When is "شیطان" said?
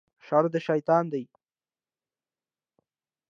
0.67-1.03